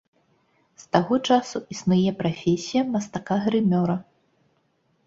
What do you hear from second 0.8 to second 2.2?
З таго часу існуе